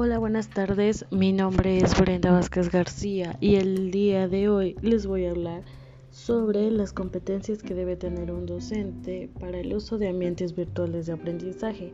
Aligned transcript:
Hola, 0.00 0.20
buenas 0.20 0.48
tardes. 0.48 1.06
Mi 1.10 1.32
nombre 1.32 1.78
es 1.78 1.98
Brenda 1.98 2.30
Vázquez 2.30 2.70
García 2.70 3.36
y 3.40 3.56
el 3.56 3.90
día 3.90 4.28
de 4.28 4.48
hoy 4.48 4.76
les 4.80 5.08
voy 5.08 5.26
a 5.26 5.30
hablar 5.30 5.64
sobre 6.12 6.70
las 6.70 6.92
competencias 6.92 7.64
que 7.64 7.74
debe 7.74 7.96
tener 7.96 8.30
un 8.30 8.46
docente 8.46 9.28
para 9.40 9.58
el 9.58 9.74
uso 9.74 9.98
de 9.98 10.06
ambientes 10.06 10.54
virtuales 10.54 11.06
de 11.06 11.14
aprendizaje. 11.14 11.92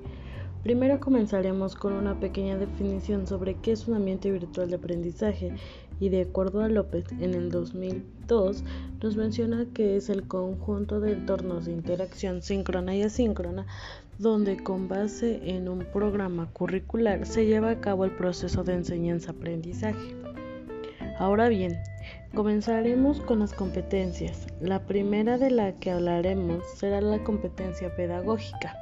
Primero 0.65 0.99
comenzaremos 0.99 1.75
con 1.75 1.93
una 1.93 2.19
pequeña 2.19 2.57
definición 2.57 3.27
sobre 3.27 3.53
qué 3.53 3.73
es 3.73 3.87
un 3.87 3.97
ambiente 3.97 4.31
virtual 4.31 4.71
de 4.71 4.77
aprendizaje 4.77 5.53
y 6.01 6.09
de 6.09 6.23
acuerdo 6.23 6.63
a 6.63 6.71
López 6.71 7.05
en 7.21 7.35
el 7.35 7.51
2002 7.51 8.65
nos 9.03 9.15
menciona 9.15 9.67
que 9.75 9.97
es 9.97 10.09
el 10.09 10.27
conjunto 10.27 11.01
de 11.01 11.13
entornos 11.13 11.67
de 11.67 11.73
interacción 11.73 12.41
síncrona 12.41 12.97
y 12.97 13.03
asíncrona 13.03 13.67
donde 14.19 14.57
con 14.57 14.89
base 14.89 15.51
en 15.51 15.69
un 15.69 15.81
programa 15.81 16.49
curricular 16.55 17.27
se 17.27 17.45
lleva 17.45 17.69
a 17.69 17.81
cabo 17.83 18.07
el 18.07 18.13
proceso 18.13 18.65
de 18.65 18.73
enseñanza-aprendizaje. 18.73 20.17
Ahora 21.19 21.51
bien, 21.51 21.77
comenzaremos 22.35 23.21
con 23.21 23.41
las 23.41 23.53
competencias. 23.53 24.47
La 24.63 24.87
primera 24.87 25.37
de 25.37 25.51
la 25.51 25.73
que 25.73 25.91
hablaremos 25.91 26.65
será 26.75 27.03
la 27.03 27.23
competencia 27.23 27.95
pedagógica. 27.95 28.75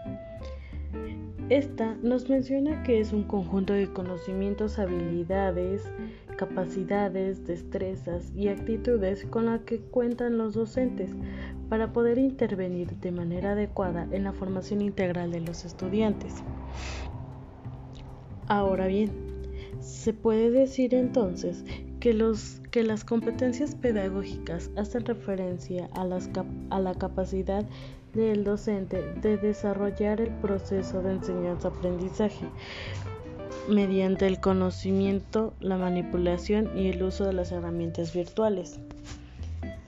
Esta 1.48 1.96
nos 2.02 2.30
menciona 2.30 2.82
que 2.82 3.00
es 3.00 3.12
un 3.12 3.24
conjunto 3.24 3.72
de 3.72 3.92
conocimientos, 3.92 4.78
habilidades, 4.78 5.82
capacidades, 6.36 7.46
destrezas 7.46 8.32
y 8.34 8.48
actitudes 8.48 9.24
con 9.26 9.46
las 9.46 9.60
que 9.62 9.80
cuentan 9.80 10.38
los 10.38 10.54
docentes 10.54 11.10
para 11.68 11.92
poder 11.92 12.18
intervenir 12.18 12.96
de 12.96 13.12
manera 13.12 13.52
adecuada 13.52 14.08
en 14.12 14.24
la 14.24 14.32
formación 14.32 14.82
integral 14.82 15.32
de 15.32 15.40
los 15.40 15.64
estudiantes. 15.64 16.42
Ahora 18.46 18.86
bien, 18.86 19.10
se 19.80 20.12
puede 20.12 20.50
decir 20.50 20.94
entonces 20.94 21.64
que, 22.02 22.82
las 22.82 23.04
competencias 23.04 23.76
pedagógicas 23.76 24.70
hacen 24.76 25.06
referencia 25.06 25.88
a, 25.94 26.02
a 26.02 26.80
la 26.80 26.94
capacidad 26.94 27.64
del 28.12 28.42
docente 28.42 29.00
de 29.22 29.36
desarrollar 29.36 30.20
el 30.20 30.30
proceso 30.40 31.00
de 31.00 31.12
enseñanza-aprendizaje 31.12 32.44
mediante 33.68 34.26
el 34.26 34.40
conocimiento, 34.40 35.54
la 35.60 35.76
manipulación 35.76 36.76
y 36.76 36.88
el 36.88 37.04
uso 37.04 37.24
de 37.24 37.34
las 37.34 37.52
herramientas 37.52 38.12
virtuales. 38.12 38.80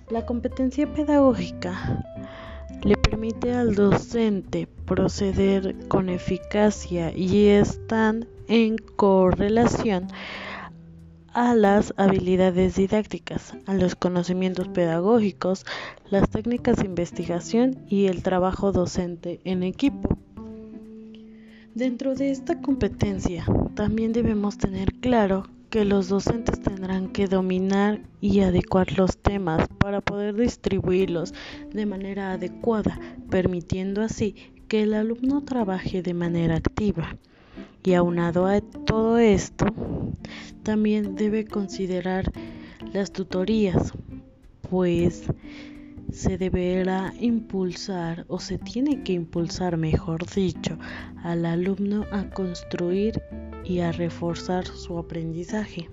La 0.08 0.24
competencia 0.24 0.86
pedagógica 0.86 2.04
le 2.84 2.96
permite 2.96 3.52
al 3.54 3.74
docente 3.74 4.68
proceder 4.86 5.74
con 5.88 6.08
eficacia 6.08 7.10
y 7.16 7.48
están 7.48 8.28
en 8.46 8.76
correlación 8.78 10.06
a 11.34 11.54
las 11.54 11.92
habilidades 11.96 12.76
didácticas, 12.76 13.54
a 13.66 13.74
los 13.74 13.96
conocimientos 13.96 14.68
pedagógicos, 14.68 15.66
las 16.08 16.30
técnicas 16.30 16.76
de 16.76 16.86
investigación 16.86 17.84
y 17.88 18.06
el 18.06 18.22
trabajo 18.22 18.70
docente 18.70 19.40
en 19.44 19.64
equipo. 19.64 20.16
Dentro 21.74 22.14
de 22.14 22.30
esta 22.30 22.60
competencia 22.60 23.44
también 23.74 24.12
debemos 24.12 24.58
tener 24.58 24.92
claro 24.94 25.48
que 25.70 25.84
los 25.84 26.08
docentes 26.08 26.60
tendrán 26.60 27.08
que 27.08 27.26
dominar 27.26 28.00
y 28.20 28.40
adecuar 28.40 28.96
los 28.96 29.16
temas 29.16 29.66
para 29.78 30.00
poder 30.00 30.36
distribuirlos 30.36 31.34
de 31.72 31.84
manera 31.84 32.32
adecuada, 32.32 33.00
permitiendo 33.28 34.02
así 34.02 34.36
que 34.68 34.84
el 34.84 34.94
alumno 34.94 35.42
trabaje 35.42 36.00
de 36.00 36.14
manera 36.14 36.54
activa. 36.54 37.16
Y 37.82 37.94
aunado 37.94 38.46
a 38.46 38.60
todo 38.60 39.18
esto, 39.18 39.66
también 40.62 41.14
debe 41.14 41.44
considerar 41.44 42.30
las 42.92 43.12
tutorías, 43.12 43.92
pues 44.70 45.24
se 46.12 46.38
deberá 46.38 47.12
impulsar 47.18 48.24
o 48.28 48.38
se 48.38 48.58
tiene 48.58 49.02
que 49.02 49.12
impulsar, 49.12 49.76
mejor 49.76 50.24
dicho, 50.32 50.78
al 51.22 51.44
alumno 51.44 52.04
a 52.12 52.30
construir 52.30 53.20
y 53.64 53.80
a 53.80 53.92
reforzar 53.92 54.66
su 54.66 54.98
aprendizaje. 54.98 55.88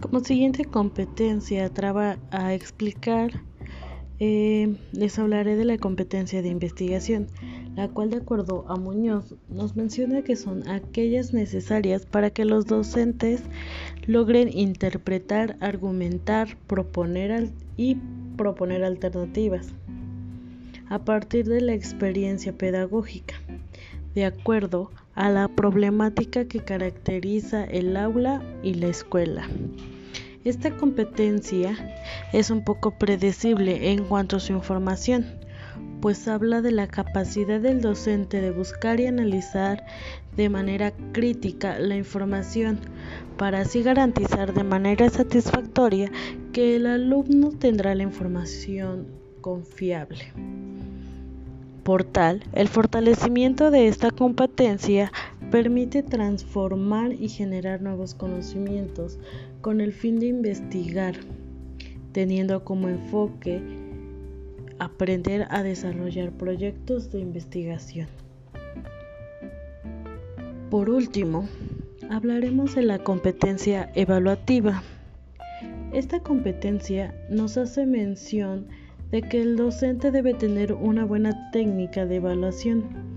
Como 0.00 0.24
siguiente 0.24 0.64
competencia, 0.64 1.68
traba 1.70 2.18
a 2.30 2.52
explicar, 2.52 3.42
eh, 4.20 4.76
les 4.92 5.18
hablaré 5.18 5.56
de 5.56 5.64
la 5.64 5.78
competencia 5.78 6.42
de 6.42 6.48
investigación, 6.48 7.28
la 7.74 7.88
cual 7.88 8.10
de 8.10 8.18
acuerdo 8.18 8.66
a 8.68 8.76
Muñoz 8.76 9.34
nos 9.48 9.76
menciona 9.76 10.22
que 10.22 10.36
son 10.36 10.68
aquellas 10.68 11.32
necesarias 11.32 12.04
para 12.04 12.28
que 12.28 12.44
los 12.44 12.66
docentes 12.66 13.42
logren 14.06 14.50
interpretar, 14.56 15.56
argumentar, 15.60 16.58
proponer 16.66 17.50
y 17.78 17.96
proponer 18.36 18.84
alternativas 18.84 19.72
a 20.90 20.98
partir 20.98 21.46
de 21.46 21.62
la 21.62 21.72
experiencia 21.72 22.52
pedagógica, 22.52 23.36
de 24.14 24.26
acuerdo 24.26 24.90
a 25.14 25.30
la 25.30 25.48
problemática 25.48 26.44
que 26.44 26.60
caracteriza 26.60 27.64
el 27.64 27.96
aula 27.96 28.42
y 28.62 28.74
la 28.74 28.88
escuela. 28.88 29.48
Esta 30.42 30.74
competencia 30.74 31.76
es 32.32 32.50
un 32.50 32.64
poco 32.64 32.92
predecible 32.92 33.92
en 33.92 34.04
cuanto 34.04 34.36
a 34.36 34.40
su 34.40 34.54
información, 34.54 35.26
pues 36.00 36.26
habla 36.28 36.62
de 36.62 36.70
la 36.70 36.86
capacidad 36.86 37.60
del 37.60 37.82
docente 37.82 38.40
de 38.40 38.50
buscar 38.50 39.00
y 39.00 39.06
analizar 39.06 39.84
de 40.38 40.48
manera 40.48 40.94
crítica 41.12 41.78
la 41.78 41.94
información 41.94 42.80
para 43.36 43.60
así 43.60 43.82
garantizar 43.82 44.54
de 44.54 44.64
manera 44.64 45.10
satisfactoria 45.10 46.10
que 46.54 46.76
el 46.76 46.86
alumno 46.86 47.50
tendrá 47.50 47.94
la 47.94 48.04
información 48.04 49.08
confiable. 49.42 50.32
Por 51.82 52.04
tal, 52.04 52.44
el 52.54 52.68
fortalecimiento 52.68 53.70
de 53.70 53.88
esta 53.88 54.10
competencia 54.10 55.12
permite 55.50 56.02
transformar 56.02 57.12
y 57.12 57.28
generar 57.28 57.82
nuevos 57.82 58.14
conocimientos 58.14 59.18
con 59.60 59.80
el 59.80 59.92
fin 59.92 60.18
de 60.18 60.26
investigar, 60.26 61.14
teniendo 62.12 62.64
como 62.64 62.88
enfoque 62.88 63.60
aprender 64.78 65.46
a 65.50 65.62
desarrollar 65.62 66.32
proyectos 66.32 67.10
de 67.10 67.20
investigación. 67.20 68.08
Por 70.70 70.88
último, 70.88 71.48
hablaremos 72.08 72.74
de 72.74 72.82
la 72.82 72.98
competencia 73.00 73.90
evaluativa. 73.94 74.82
Esta 75.92 76.20
competencia 76.20 77.14
nos 77.28 77.56
hace 77.56 77.84
mención 77.84 78.68
de 79.10 79.22
que 79.22 79.42
el 79.42 79.56
docente 79.56 80.10
debe 80.10 80.34
tener 80.34 80.72
una 80.72 81.04
buena 81.04 81.50
técnica 81.50 82.06
de 82.06 82.16
evaluación 82.16 83.09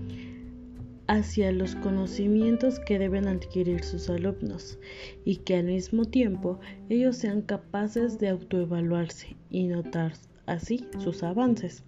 hacia 1.06 1.52
los 1.52 1.74
conocimientos 1.76 2.80
que 2.80 2.98
deben 2.98 3.28
adquirir 3.28 3.84
sus 3.84 4.08
alumnos 4.08 4.78
y 5.24 5.36
que 5.36 5.56
al 5.56 5.66
mismo 5.66 6.04
tiempo 6.06 6.60
ellos 6.88 7.16
sean 7.16 7.42
capaces 7.42 8.18
de 8.18 8.28
autoevaluarse 8.28 9.36
y 9.50 9.64
notar 9.64 10.14
así 10.46 10.86
sus 10.98 11.22
avances. 11.22 11.84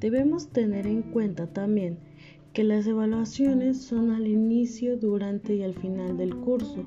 Debemos 0.00 0.48
tener 0.48 0.86
en 0.86 1.02
cuenta 1.02 1.46
también 1.46 1.98
que 2.52 2.64
las 2.64 2.86
evaluaciones 2.86 3.80
son 3.80 4.10
al 4.10 4.26
inicio, 4.26 4.96
durante 4.96 5.56
y 5.56 5.62
al 5.62 5.74
final 5.74 6.16
del 6.16 6.36
curso. 6.36 6.84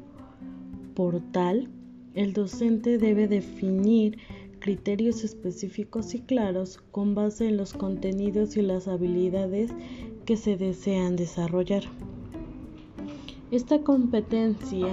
Por 0.93 1.19
tal, 1.31 1.69
el 2.13 2.33
docente 2.33 2.97
debe 2.97 3.27
definir 3.27 4.17
criterios 4.65 5.23
específicos 5.23 6.15
y 6.15 6.21
claros 6.21 6.79
con 6.89 7.13
base 7.13 7.47
en 7.47 7.55
los 7.55 7.73
contenidos 7.73 8.57
y 8.57 8.63
las 8.63 8.87
habilidades 8.87 9.69
que 10.25 10.37
se 10.37 10.57
desean 10.57 11.15
desarrollar. 11.15 11.83
Esta 13.51 13.81
competencia 13.81 14.87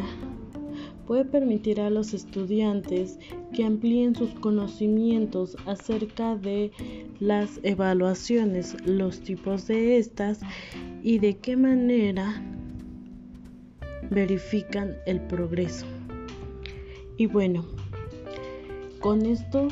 puede 1.06 1.24
permitir 1.24 1.80
a 1.80 1.88
los 1.88 2.12
estudiantes 2.12 3.18
que 3.54 3.64
amplíen 3.64 4.14
sus 4.14 4.34
conocimientos 4.34 5.56
acerca 5.64 6.36
de 6.36 6.70
las 7.18 7.58
evaluaciones, 7.62 8.76
los 8.84 9.20
tipos 9.20 9.68
de 9.68 9.96
estas 9.96 10.40
y 11.02 11.18
de 11.18 11.38
qué 11.38 11.56
manera 11.56 12.44
verifican 14.10 14.96
el 15.06 15.22
progreso. 15.22 15.86
Y 17.16 17.24
bueno, 17.24 17.64
con 19.02 19.26
esto 19.26 19.66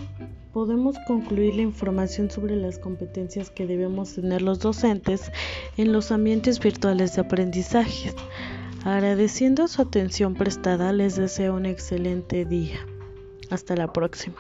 podemos 0.53 0.97
concluir 1.07 1.55
la 1.55 1.63
información 1.63 2.31
sobre 2.31 2.57
las 2.57 2.79
competencias 2.79 3.49
que 3.49 3.65
debemos 3.65 4.17
tener 4.17 4.43
los 4.43 4.59
docentes 4.59 5.31
en 5.77 5.93
los 5.93 6.11
ambientes 6.11 6.59
virtuales 6.59 7.15
de 7.15 7.23
aprendizaje. 7.23 8.13
Agradeciendo 8.85 9.69
su 9.69 9.83
atención 9.83 10.35
prestada, 10.35 10.93
les 10.93 11.15
deseo 11.15 11.55
un 11.55 11.65
excelente 11.65 12.45
día. 12.45 12.81
Hasta 13.51 13.77
la 13.77 13.93
próxima. 13.93 14.37